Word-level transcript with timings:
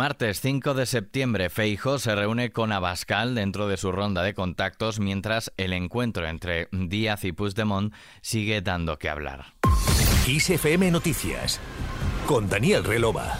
Martes 0.00 0.40
5 0.40 0.72
de 0.72 0.86
septiembre, 0.86 1.50
Feijo 1.50 1.98
se 1.98 2.14
reúne 2.14 2.52
con 2.52 2.72
Abascal 2.72 3.34
dentro 3.34 3.68
de 3.68 3.76
su 3.76 3.92
ronda 3.92 4.22
de 4.22 4.32
contactos 4.32 4.98
mientras 4.98 5.52
el 5.58 5.74
encuentro 5.74 6.26
entre 6.26 6.68
Díaz 6.72 7.22
y 7.24 7.32
Puigdemont 7.32 7.92
sigue 8.22 8.62
dando 8.62 8.98
que 8.98 9.10
hablar. 9.10 9.52
ISFM 10.26 10.90
Noticias 10.90 11.60
con 12.26 12.48
Daniel 12.48 12.82
Relova. 12.82 13.38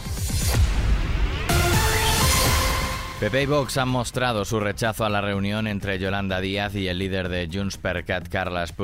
PP 3.21 3.43
y 3.43 3.46
Vox 3.46 3.77
han 3.77 3.91
mostrado 3.91 4.46
su 4.46 4.61
rechazo 4.61 5.05
a 5.05 5.11
la 5.11 5.21
reunión 5.21 5.66
entre 5.66 5.98
Yolanda 5.98 6.41
Díaz 6.41 6.75
y 6.75 6.89
el 6.89 6.98
líder 6.98 7.29
de 7.29 7.50
Junts 7.53 7.77
per 7.77 8.07
Cat, 8.07 8.29
Carles 8.29 8.75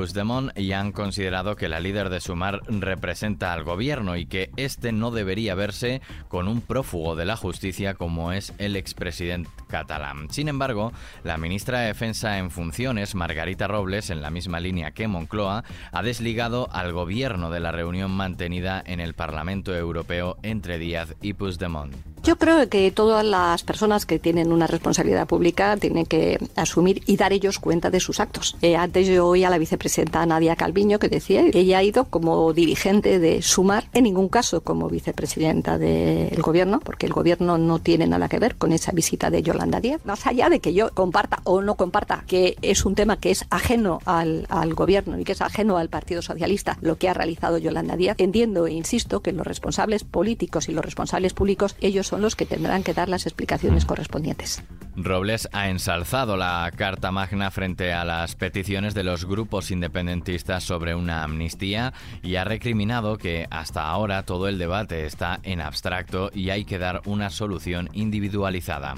y 0.55 0.73
han 0.73 0.93
considerado 0.93 1.57
que 1.57 1.71
la 1.71 1.81
líder 1.81 2.11
de 2.11 2.21
Sumar 2.21 2.61
representa 2.69 3.55
al 3.55 3.65
gobierno 3.65 4.15
y 4.15 4.27
que 4.27 4.51
este 4.59 4.93
no 4.93 5.11
debería 5.11 5.55
verse 5.55 6.03
con 6.29 6.49
un 6.49 6.61
prófugo 6.61 7.17
de 7.17 7.25
la 7.25 7.39
justicia 7.39 7.95
como 7.95 8.31
es 8.31 8.53
el 8.59 8.77
expresidente 8.77 9.49
catalán. 9.69 10.29
Sin 10.29 10.49
embargo, 10.49 10.93
la 11.25 11.39
ministra 11.39 11.81
de 11.81 11.87
Defensa 11.87 12.37
en 12.37 12.51
funciones, 12.51 13.15
Margarita 13.15 13.69
Robles, 13.69 14.11
en 14.11 14.21
la 14.21 14.29
misma 14.29 14.61
línea 14.61 14.91
que 14.91 15.09
Moncloa, 15.09 15.65
ha 15.93 16.03
desligado 16.03 16.69
al 16.73 16.93
gobierno 16.93 17.51
de 17.51 17.61
la 17.61 17.73
reunión 17.73 18.11
mantenida 18.11 18.83
en 18.85 19.01
el 19.01 19.15
Parlamento 19.15 19.75
Europeo 19.75 20.37
entre 20.43 20.79
Díaz 20.79 21.15
y 21.23 21.33
Puigdemont. 21.33 21.97
Yo 22.27 22.35
creo 22.35 22.69
que 22.69 22.91
todas 22.91 23.25
las 23.25 23.63
personas 23.63 24.05
que 24.05 24.19
tienen 24.19 24.51
una 24.51 24.67
responsabilidad 24.67 25.29
pública 25.29 25.77
tienen 25.77 26.07
que 26.07 26.41
asumir 26.57 27.05
y 27.07 27.17
dar 27.17 27.33
ellos 27.33 27.61
cuenta 27.61 27.89
de 27.89 28.01
sus 28.01 28.19
actos. 28.19 28.57
Eh, 28.63 28.75
antes 28.75 29.07
yo 29.07 29.29
oí 29.29 29.45
a 29.45 29.51
la 29.51 29.59
vicepresidenta 29.59 30.27
Nadia 30.27 30.57
Calviño 30.57 30.99
que 30.99 31.09
decía 31.09 31.49
que 31.53 31.61
ella 31.61 31.79
ha 31.79 31.85
ido 31.85 32.07
como 32.07 32.53
dirigente 32.53 33.21
de 33.21 33.43
Sumar, 33.43 33.85
en 33.93 34.03
ningún 34.03 34.29
caso 34.29 34.61
como 34.63 34.89
vicepresidenta 34.89 35.79
del 35.79 36.43
gobierno, 36.43 36.81
porque 36.81 37.07
el 37.07 37.13
gobierno 37.13 37.59
no 37.59 37.79
tiene 37.79 38.09
nada 38.09 38.29
que 38.29 38.41
ver 38.41 38.57
con 38.57 38.73
esa 38.73 38.91
visita 38.91 39.31
de 39.31 39.45
Yolanda 39.45 39.79
Díaz. 39.79 40.01
Más 40.05 40.27
allá 40.27 40.49
de 40.49 40.59
que 40.59 40.75
yo 40.75 40.91
comparta 40.95 41.39
o 41.45 41.63
no 41.63 41.77
comparta 41.77 42.25
que 42.27 42.57
es 42.61 42.85
un 42.85 42.97
tema 42.97 43.21
que 43.21 43.31
es 43.31 43.47
ajeno 43.51 44.01
al, 44.05 44.47
al 44.49 44.75
gobierno 44.75 45.17
y 45.17 45.23
que 45.23 45.31
es 45.31 45.43
ajeno 45.43 45.79
al 45.79 45.91
Partido 45.91 46.23
Socialista, 46.23 46.77
lo 46.81 46.99
que 46.99 47.09
ha 47.09 47.15
realizado 47.15 47.59
Yolanda 47.59 47.97
Díaz, 47.97 48.17
entiendo 48.19 48.67
e 48.67 48.73
insisto 48.73 49.21
que 49.21 49.31
los 49.31 49.47
responsables 49.47 50.03
políticos 50.03 50.69
y 50.69 50.73
los 50.73 50.85
responsables 50.85 51.33
públicos, 51.33 51.77
ellos 51.81 52.09
son 52.09 52.16
los 52.21 52.37
que 52.37 52.47
tendrán 52.47 52.83
que 52.83 52.95
dar 52.95 53.09
las 53.09 53.27
explicaciones 53.27 53.85
correspondientes. 53.85 54.63
Robles 54.97 55.49
ha 55.53 55.69
ensalzado 55.69 56.39
la 56.39 56.71
Carta 56.75 57.13
Magna 57.13 57.51
frente 57.51 57.93
a 57.93 58.05
las 58.05 58.35
peticiones 58.35 58.95
de 58.95 59.05
los 59.05 59.27
grupos 59.27 59.71
independentistas 59.71 60.65
sobre 60.65 60.95
una 60.95 61.23
amnistía 61.23 61.93
y 62.23 62.37
ha 62.37 62.45
recriminado 62.45 63.19
que 63.19 63.47
hasta 63.51 63.87
ahora 63.89 64.23
todo 64.23 64.49
el 64.49 64.59
debate 64.59 65.05
está 65.05 65.39
en 65.43 65.61
abstracto 65.61 66.31
y 66.33 66.49
hay 66.49 66.65
que 66.65 66.79
dar 66.79 67.03
una 67.05 67.29
solución 67.29 67.91
individualizada. 67.93 68.95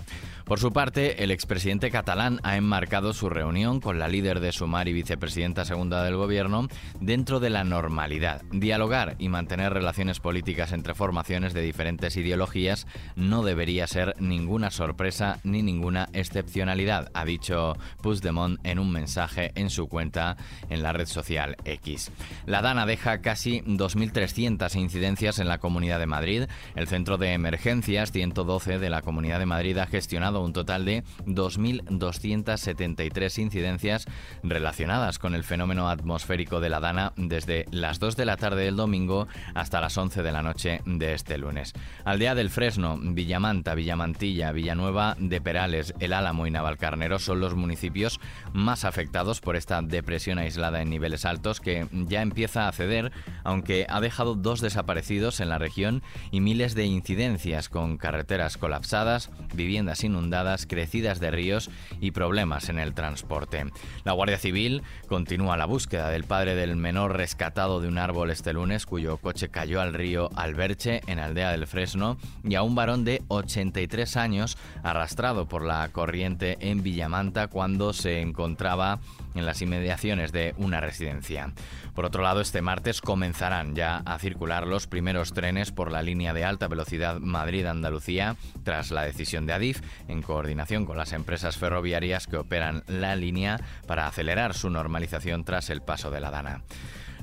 Por 0.49 0.61
su 0.61 0.73
parte, 0.73 1.23
el 1.23 1.31
expresidente 1.31 1.91
catalán 1.91 2.41
ha 2.43 2.57
enmarcado 2.57 3.13
su 3.13 3.29
reunión 3.29 3.81
con 3.81 3.99
la 3.99 4.09
líder 4.09 4.41
de 4.41 4.51
Sumar 4.51 4.89
y 4.89 4.95
vicepresidenta 4.95 5.67
segunda 5.67 6.03
del 6.03 6.17
gobierno 6.17 6.69
dentro 7.03 7.39
de 7.39 7.51
la 7.51 7.65
normalidad. 7.65 8.41
Dialogar 8.51 9.15
y 9.19 9.29
mantener 9.29 9.75
relaciones 9.75 10.21
políticas 10.21 10.73
entre 10.73 10.95
formaciones 10.95 11.53
de 11.53 11.61
diferentes 11.61 12.17
ideologías 12.17 12.87
no 13.15 13.43
debería 13.43 13.87
ser 13.87 14.15
ninguna 14.21 14.71
sorpresa 14.71 15.39
ni 15.45 15.63
ninguna 15.63 16.09
excepcionalidad, 16.15 17.11
ha 17.13 17.27
dicho 17.27 17.77
Puigdemont 18.03 18.59
en 18.65 18.79
un 18.79 18.91
mensaje 18.91 19.53
en 19.55 19.69
su 19.69 19.87
cuenta 19.87 20.39
en 20.71 20.83
la 20.83 20.95
red 20.95 21.09
social 21.09 21.59
X. 21.67 22.11
La 22.47 22.63
DANA 22.63 22.87
deja 22.87 23.21
casi 23.21 23.61
2.300 23.61 24.75
incidencias 24.77 25.41
en 25.41 25.49
la 25.49 25.59
Comunidad 25.59 25.99
de 25.99 26.07
Madrid. 26.07 26.45
El 26.75 26.89
Centro 26.89 27.19
de 27.19 27.35
Emergencias 27.35 28.13
112 28.13 28.79
de 28.79 28.89
la 28.89 29.03
Comunidad 29.03 29.41
de 29.41 29.47
Madrid 29.47 29.77
ha 29.77 29.87
gestionado 29.87 30.38
un 30.43 30.53
total 30.53 30.85
de 30.85 31.05
2.273 31.27 33.39
incidencias 33.39 34.07
relacionadas 34.43 35.19
con 35.19 35.35
el 35.35 35.45
fenómeno 35.45 35.89
atmosférico 35.89 36.61
de 36.61 36.69
la 36.69 36.81
Dana 36.81 37.13
desde 37.17 37.67
las 37.71 37.99
2 37.99 38.17
de 38.17 38.25
la 38.25 38.37
tarde 38.37 38.65
del 38.65 38.77
domingo 38.77 39.29
hasta 39.55 39.81
las 39.81 39.97
11 39.97 40.23
de 40.23 40.33
la 40.33 40.43
noche 40.43 40.81
de 40.85 41.15
este 41.15 41.39
lunes. 41.39 41.73
Aldea 42.05 42.35
del 42.35 42.51
Fresno, 42.51 42.99
Villamanta, 43.01 43.75
Villamantilla, 43.75 44.53
Villanueva 44.53 45.17
de 45.19 45.41
Perales, 45.41 45.95
El 46.01 46.13
Álamo 46.13 46.47
y 46.47 46.51
Navalcarnero 46.51 47.19
son 47.19 47.41
los 47.41 47.55
municipios 47.55 48.21
más 48.53 48.85
afectados 48.85 49.41
por 49.41 49.57
esta 49.57 49.81
depresión 49.83 50.39
aislada 50.39 50.83
en 50.83 50.91
niveles 50.91 51.25
altos 51.25 51.61
que 51.61 51.87
ya 51.93 52.23
empieza 52.23 52.69
a 52.69 52.73
ceder, 52.73 53.13
aunque 53.45 53.87
ha 53.89 54.01
dejado 54.01 54.35
dos 54.35 54.61
desaparecidos 54.61 55.41
en 55.41 55.49
la 55.49 55.59
región 55.59 56.03
y 56.31 56.41
miles 56.41 56.75
de 56.75 56.87
incidencias 56.87 57.69
con 57.69 57.97
carreteras 57.97 58.57
colapsadas, 58.57 59.31
viviendas 59.55 60.05
inundadas, 60.05 60.28
crecidas 60.67 61.21
de 61.21 61.31
ríos 61.31 61.71
y 62.01 62.11
problemas 62.11 62.69
en 62.69 62.79
el 62.79 62.95
transporte. 62.95 63.65
La 64.05 64.13
Guardia 64.13 64.39
Civil 64.39 64.83
continúa 65.09 65.57
la 65.57 65.67
búsqueda 65.67 66.11
del 66.11 66.25
padre 66.25 66.55
del 66.55 66.77
menor 66.77 67.17
rescatado 67.17 67.81
de 67.81 67.89
un 67.89 67.99
árbol 67.99 68.31
este 68.31 68.53
lunes, 68.53 68.87
cuyo 68.87 69.17
coche 69.17 69.49
cayó 69.49 69.81
al 69.81 69.95
río 69.95 70.31
Alberche, 70.37 71.01
en 71.07 71.19
Aldea 71.19 71.51
del 71.51 71.67
Fresno, 71.67 72.19
y 72.45 72.55
a 72.55 72.63
un 72.63 72.75
varón 72.75 73.05
de 73.05 73.23
83 73.29 74.17
años 74.17 74.59
arrastrado 74.83 75.49
por 75.49 75.65
la 75.65 75.89
corriente 75.89 76.57
en 76.61 76.83
Villamanta 76.83 77.49
cuando 77.49 77.93
se 77.93 78.21
encontraba 78.21 79.01
en 79.35 79.47
las 79.47 79.63
inmediaciones 79.63 80.33
de 80.33 80.55
una 80.59 80.81
residencia. 80.81 81.53
Por 81.95 82.05
otro 82.05 82.23
lado, 82.23 82.41
este 82.41 82.63
martes 82.63 83.01
comenzarán 83.01 83.75
ya 83.75 84.03
a 84.05 84.19
circular 84.19 84.67
los 84.67 84.87
primeros 84.87 85.33
trenes 85.33 85.73
por 85.73 85.91
la 85.91 86.03
línea 86.03 86.33
de 86.33 86.45
alta 86.45 86.69
velocidad 86.69 87.19
Madrid-Andalucía 87.19 88.37
tras 88.63 88.91
la 88.91 89.03
decisión 89.03 89.47
de 89.47 89.53
Adif, 89.53 89.81
en 90.07 90.18
coordinación 90.23 90.87
con 90.87 90.97
las 90.97 91.13
empresas 91.13 91.57
ferroviarias 91.57 92.27
que 92.27 92.37
operan 92.37 92.85
la 92.87 93.17
línea 93.17 93.61
para 93.87 94.07
acelerar 94.07 94.55
su 94.55 94.71
normalización 94.71 95.45
tras 95.45 95.71
el 95.71 95.83
paso 95.83 96.11
de 96.11 96.21
la 96.21 96.31
Dana. 96.31 96.63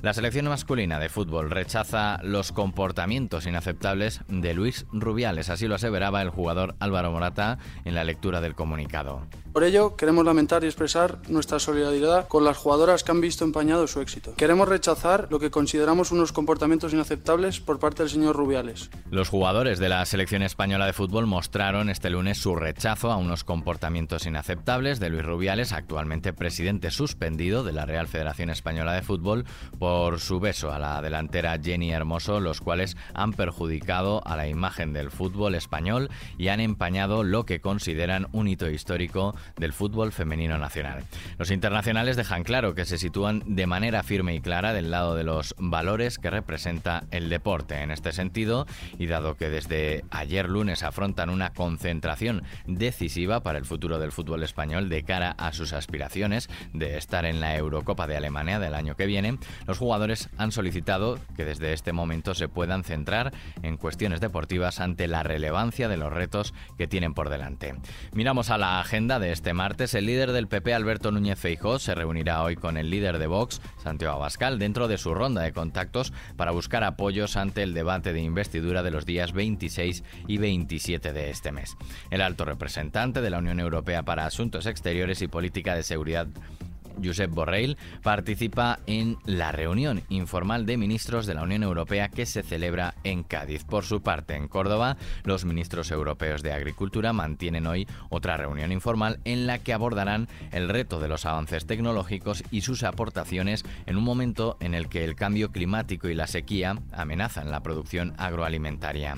La 0.02 0.12
selección 0.12 0.46
masculina 0.46 0.98
de 0.98 1.08
fútbol 1.08 1.50
rechaza 1.50 2.20
los 2.22 2.52
comportamientos 2.52 3.46
inaceptables 3.46 4.20
de 4.28 4.52
Luis 4.52 4.86
Rubiales, 4.92 5.48
así 5.48 5.66
lo 5.66 5.74
aseveraba 5.74 6.22
el 6.22 6.30
jugador 6.30 6.76
Álvaro 6.80 7.10
Morata 7.10 7.58
en 7.84 7.94
la 7.94 8.04
lectura 8.04 8.40
del 8.40 8.54
comunicado. 8.54 9.26
Por 9.56 9.64
ello, 9.64 9.96
queremos 9.96 10.22
lamentar 10.22 10.64
y 10.64 10.66
expresar 10.66 11.16
nuestra 11.30 11.58
solidaridad 11.58 12.28
con 12.28 12.44
las 12.44 12.58
jugadoras 12.58 13.02
que 13.02 13.10
han 13.10 13.22
visto 13.22 13.42
empañado 13.42 13.86
su 13.86 14.02
éxito. 14.02 14.34
Queremos 14.36 14.68
rechazar 14.68 15.28
lo 15.30 15.40
que 15.40 15.50
consideramos 15.50 16.12
unos 16.12 16.30
comportamientos 16.30 16.92
inaceptables 16.92 17.60
por 17.60 17.78
parte 17.78 18.02
del 18.02 18.10
señor 18.10 18.36
Rubiales. 18.36 18.90
Los 19.10 19.30
jugadores 19.30 19.78
de 19.78 19.88
la 19.88 20.04
selección 20.04 20.42
española 20.42 20.84
de 20.84 20.92
fútbol 20.92 21.26
mostraron 21.26 21.88
este 21.88 22.10
lunes 22.10 22.36
su 22.36 22.54
rechazo 22.54 23.10
a 23.10 23.16
unos 23.16 23.44
comportamientos 23.44 24.26
inaceptables 24.26 25.00
de 25.00 25.08
Luis 25.08 25.24
Rubiales, 25.24 25.72
actualmente 25.72 26.34
presidente 26.34 26.90
suspendido 26.90 27.64
de 27.64 27.72
la 27.72 27.86
Real 27.86 28.08
Federación 28.08 28.50
Española 28.50 28.92
de 28.92 29.00
Fútbol, 29.00 29.46
por 29.78 30.20
su 30.20 30.38
beso 30.38 30.70
a 30.70 30.78
la 30.78 31.00
delantera 31.00 31.58
Jenny 31.58 31.92
Hermoso, 31.92 32.40
los 32.40 32.60
cuales 32.60 32.98
han 33.14 33.32
perjudicado 33.32 34.20
a 34.26 34.36
la 34.36 34.48
imagen 34.48 34.92
del 34.92 35.10
fútbol 35.10 35.54
español 35.54 36.10
y 36.36 36.48
han 36.48 36.60
empañado 36.60 37.24
lo 37.24 37.46
que 37.46 37.62
consideran 37.62 38.28
un 38.32 38.48
hito 38.48 38.68
histórico 38.68 39.34
del 39.56 39.72
fútbol 39.72 40.12
femenino 40.12 40.58
nacional. 40.58 41.04
Los 41.38 41.50
internacionales 41.50 42.16
dejan 42.16 42.44
claro 42.44 42.74
que 42.74 42.84
se 42.84 42.98
sitúan 42.98 43.42
de 43.46 43.66
manera 43.66 44.02
firme 44.02 44.34
y 44.34 44.40
clara 44.40 44.72
del 44.72 44.90
lado 44.90 45.14
de 45.14 45.24
los 45.24 45.54
valores 45.58 46.18
que 46.18 46.30
representa 46.30 47.04
el 47.10 47.28
deporte. 47.28 47.82
En 47.82 47.90
este 47.90 48.12
sentido, 48.12 48.66
y 48.98 49.06
dado 49.06 49.36
que 49.36 49.48
desde 49.48 50.04
ayer 50.10 50.48
lunes 50.48 50.82
afrontan 50.82 51.30
una 51.30 51.50
concentración 51.50 52.42
decisiva 52.66 53.42
para 53.42 53.58
el 53.58 53.64
futuro 53.64 53.98
del 53.98 54.12
fútbol 54.12 54.42
español 54.42 54.88
de 54.88 55.02
cara 55.02 55.30
a 55.38 55.52
sus 55.52 55.72
aspiraciones 55.72 56.48
de 56.72 56.96
estar 56.96 57.24
en 57.24 57.40
la 57.40 57.56
Eurocopa 57.56 58.06
de 58.06 58.16
Alemania 58.16 58.58
del 58.58 58.74
año 58.74 58.96
que 58.96 59.06
viene, 59.06 59.38
los 59.66 59.78
jugadores 59.78 60.28
han 60.38 60.52
solicitado 60.52 61.18
que 61.36 61.44
desde 61.44 61.72
este 61.72 61.92
momento 61.92 62.34
se 62.34 62.48
puedan 62.48 62.84
centrar 62.84 63.32
en 63.62 63.76
cuestiones 63.76 64.20
deportivas 64.20 64.80
ante 64.80 65.08
la 65.08 65.22
relevancia 65.22 65.88
de 65.88 65.96
los 65.96 66.12
retos 66.12 66.54
que 66.76 66.86
tienen 66.86 67.14
por 67.14 67.30
delante. 67.30 67.74
Miramos 68.12 68.50
a 68.50 68.58
la 68.58 68.80
agenda 68.80 69.18
de 69.18 69.32
este 69.36 69.52
martes, 69.52 69.92
el 69.92 70.06
líder 70.06 70.32
del 70.32 70.48
PP, 70.48 70.72
Alberto 70.72 71.12
Núñez 71.12 71.38
Feijó, 71.38 71.78
se 71.78 71.94
reunirá 71.94 72.42
hoy 72.42 72.56
con 72.56 72.78
el 72.78 72.88
líder 72.88 73.18
de 73.18 73.26
Vox, 73.26 73.60
Santiago 73.76 74.14
Abascal, 74.14 74.58
dentro 74.58 74.88
de 74.88 74.96
su 74.96 75.12
ronda 75.12 75.42
de 75.42 75.52
contactos 75.52 76.14
para 76.36 76.52
buscar 76.52 76.82
apoyos 76.84 77.36
ante 77.36 77.62
el 77.62 77.74
debate 77.74 78.14
de 78.14 78.22
investidura 78.22 78.82
de 78.82 78.90
los 78.90 79.04
días 79.04 79.34
26 79.34 80.04
y 80.26 80.38
27 80.38 81.12
de 81.12 81.28
este 81.28 81.52
mes. 81.52 81.76
El 82.10 82.22
alto 82.22 82.46
representante 82.46 83.20
de 83.20 83.28
la 83.28 83.36
Unión 83.36 83.60
Europea 83.60 84.04
para 84.04 84.24
Asuntos 84.24 84.64
Exteriores 84.64 85.20
y 85.20 85.28
Política 85.28 85.74
de 85.74 85.82
Seguridad 85.82 86.28
Josep 87.02 87.30
Borrell, 87.30 87.76
participa 88.02 88.78
en 88.86 89.18
la 89.24 89.52
reunión 89.52 90.02
informal 90.08 90.66
de 90.66 90.76
ministros 90.76 91.26
de 91.26 91.34
la 91.34 91.42
Unión 91.42 91.62
Europea 91.62 92.08
que 92.08 92.26
se 92.26 92.42
celebra 92.42 92.94
en 93.04 93.22
Cádiz. 93.22 93.64
Por 93.64 93.84
su 93.84 94.02
parte, 94.02 94.34
en 94.34 94.48
Córdoba, 94.48 94.96
los 95.24 95.44
ministros 95.44 95.90
europeos 95.90 96.42
de 96.42 96.52
Agricultura 96.52 97.12
mantienen 97.12 97.66
hoy 97.66 97.86
otra 98.08 98.36
reunión 98.36 98.72
informal 98.72 99.20
en 99.24 99.46
la 99.46 99.58
que 99.58 99.72
abordarán 99.72 100.28
el 100.52 100.68
reto 100.68 101.00
de 101.00 101.08
los 101.08 101.26
avances 101.26 101.66
tecnológicos 101.66 102.44
y 102.50 102.62
sus 102.62 102.82
aportaciones 102.82 103.64
en 103.86 103.96
un 103.96 104.04
momento 104.04 104.56
en 104.60 104.74
el 104.74 104.88
que 104.88 105.04
el 105.04 105.16
cambio 105.16 105.50
climático 105.50 106.08
y 106.08 106.14
la 106.14 106.26
sequía 106.26 106.76
amenazan 106.92 107.50
la 107.50 107.62
producción 107.62 108.14
agroalimentaria. 108.18 109.16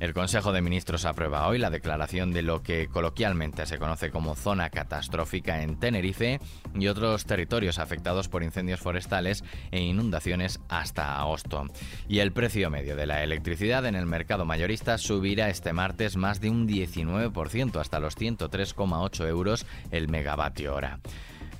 El 0.00 0.12
Consejo 0.12 0.52
de 0.52 0.60
Ministros 0.60 1.04
aprueba 1.04 1.46
hoy 1.46 1.58
la 1.58 1.70
declaración 1.70 2.32
de 2.32 2.42
lo 2.42 2.62
que 2.62 2.88
coloquialmente 2.88 3.66
se 3.66 3.78
conoce 3.78 4.10
como 4.10 4.34
zona 4.34 4.70
catastrófica 4.70 5.62
en 5.62 5.78
Tenerife 5.78 6.40
y 6.74 6.88
otros 6.88 7.24
territorios 7.24 7.78
afectados 7.78 8.28
por 8.28 8.42
incendios 8.42 8.80
forestales 8.80 9.44
e 9.70 9.80
inundaciones 9.80 10.60
hasta 10.68 11.18
agosto. 11.18 11.66
Y 12.08 12.18
el 12.18 12.32
precio 12.32 12.70
medio 12.70 12.96
de 12.96 13.06
la 13.06 13.22
electricidad 13.22 13.86
en 13.86 13.94
el 13.94 14.06
mercado 14.06 14.44
mayorista 14.44 14.98
subirá 14.98 15.48
este 15.48 15.72
martes 15.72 16.16
más 16.16 16.40
de 16.40 16.50
un 16.50 16.68
19% 16.68 17.80
hasta 17.80 18.00
los 18.00 18.16
103,8 18.16 19.28
euros 19.28 19.66
el 19.90 20.08
megavatio 20.08 20.74
hora. 20.74 21.00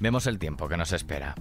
Vemos 0.01 0.27
el 0.27 0.39
tiempo 0.39 0.69
que 0.69 0.77
nos 0.77 0.93
espera. 0.93 1.35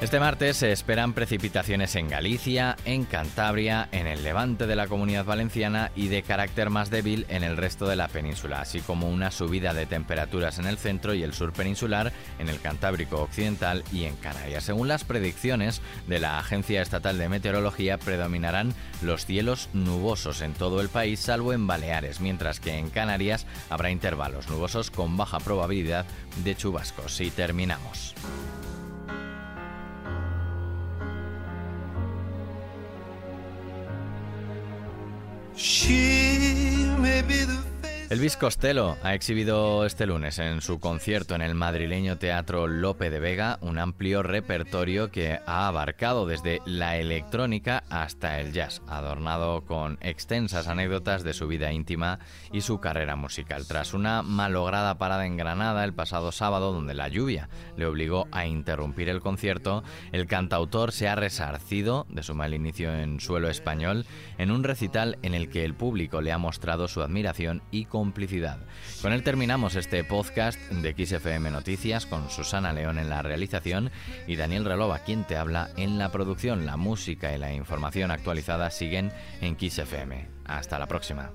Este 0.00 0.18
martes 0.18 0.56
se 0.56 0.72
esperan 0.72 1.12
precipitaciones 1.12 1.94
en 1.94 2.08
Galicia, 2.08 2.74
en 2.86 3.04
Cantabria, 3.04 3.86
en 3.92 4.06
el 4.06 4.22
levante 4.24 4.66
de 4.66 4.74
la 4.74 4.86
comunidad 4.86 5.26
valenciana 5.26 5.92
y 5.94 6.08
de 6.08 6.22
carácter 6.22 6.70
más 6.70 6.88
débil 6.88 7.26
en 7.28 7.44
el 7.44 7.58
resto 7.58 7.86
de 7.86 7.96
la 7.96 8.08
península, 8.08 8.62
así 8.62 8.80
como 8.80 9.10
una 9.10 9.30
subida 9.30 9.74
de 9.74 9.84
temperaturas 9.84 10.58
en 10.58 10.64
el 10.64 10.78
centro 10.78 11.12
y 11.12 11.22
el 11.22 11.34
sur 11.34 11.52
peninsular, 11.52 12.12
en 12.38 12.48
el 12.48 12.62
Cantábrico 12.62 13.20
occidental 13.20 13.84
y 13.92 14.04
en 14.04 14.16
Canarias. 14.16 14.64
Según 14.64 14.88
las 14.88 15.04
predicciones 15.04 15.82
de 16.06 16.18
la 16.18 16.38
Agencia 16.38 16.80
Estatal 16.80 17.18
de 17.18 17.28
Meteorología, 17.28 17.98
predominarán 17.98 18.72
los 19.02 19.26
cielos 19.26 19.68
nubosos 19.74 20.40
en 20.40 20.54
todo 20.54 20.80
el 20.80 20.88
país, 20.88 21.20
salvo 21.20 21.52
en 21.52 21.66
Baleares, 21.66 22.20
mientras 22.20 22.58
que 22.58 22.78
en 22.78 22.88
Canarias 22.88 23.44
habrá 23.68 23.90
intervalos 23.90 24.48
nubosos 24.48 24.90
con 24.90 25.18
baja 25.18 25.40
probabilidad 25.40 26.06
de 26.42 26.56
chubascos. 26.56 27.20
Y 27.20 27.30
terminamos. 27.30 28.14
She 35.62 36.86
may 36.98 37.20
be 37.20 37.44
the 37.44 37.69
Elvis 38.10 38.36
Costello 38.36 38.96
ha 39.04 39.14
exhibido 39.14 39.86
este 39.86 40.04
lunes 40.04 40.40
en 40.40 40.62
su 40.62 40.80
concierto 40.80 41.36
en 41.36 41.42
el 41.42 41.54
madrileño 41.54 42.18
Teatro 42.18 42.66
Lope 42.66 43.08
de 43.08 43.20
Vega 43.20 43.60
un 43.60 43.78
amplio 43.78 44.24
repertorio 44.24 45.12
que 45.12 45.38
ha 45.46 45.68
abarcado 45.68 46.26
desde 46.26 46.60
la 46.66 46.96
electrónica 46.96 47.84
hasta 47.88 48.40
el 48.40 48.52
jazz, 48.52 48.82
adornado 48.88 49.64
con 49.64 49.96
extensas 50.00 50.66
anécdotas 50.66 51.22
de 51.22 51.34
su 51.34 51.46
vida 51.46 51.70
íntima 51.70 52.18
y 52.52 52.62
su 52.62 52.80
carrera 52.80 53.14
musical. 53.14 53.64
Tras 53.68 53.94
una 53.94 54.22
malograda 54.22 54.98
parada 54.98 55.24
en 55.24 55.36
Granada 55.36 55.84
el 55.84 55.94
pasado 55.94 56.32
sábado, 56.32 56.72
donde 56.72 56.94
la 56.94 57.06
lluvia 57.06 57.48
le 57.76 57.86
obligó 57.86 58.26
a 58.32 58.44
interrumpir 58.44 59.08
el 59.08 59.20
concierto, 59.20 59.84
el 60.10 60.26
cantautor 60.26 60.90
se 60.90 61.06
ha 61.06 61.14
resarcido 61.14 62.08
de 62.08 62.24
su 62.24 62.34
mal 62.34 62.54
inicio 62.54 62.92
en 62.92 63.20
suelo 63.20 63.48
español 63.48 64.04
en 64.36 64.50
un 64.50 64.64
recital 64.64 65.16
en 65.22 65.34
el 65.34 65.48
que 65.48 65.64
el 65.64 65.74
público 65.74 66.20
le 66.20 66.32
ha 66.32 66.38
mostrado 66.38 66.88
su 66.88 67.02
admiración 67.02 67.62
y 67.70 67.84
Con 69.02 69.12
él 69.12 69.22
terminamos 69.22 69.76
este 69.76 70.02
podcast 70.04 70.58
de 70.70 70.92
XFM 70.92 71.50
Noticias 71.50 72.06
con 72.06 72.30
Susana 72.30 72.72
León 72.72 72.98
en 72.98 73.10
la 73.10 73.22
realización 73.22 73.90
y 74.26 74.36
Daniel 74.36 74.64
Relova 74.64 75.00
quien 75.00 75.24
te 75.24 75.36
habla 75.36 75.70
en 75.76 75.98
la 75.98 76.10
producción. 76.10 76.66
La 76.66 76.76
música 76.76 77.34
y 77.34 77.38
la 77.38 77.52
información 77.52 78.10
actualizada 78.10 78.70
siguen 78.70 79.12
en 79.40 79.56
XFM. 79.58 80.28
Hasta 80.46 80.78
la 80.78 80.86
próxima. 80.86 81.30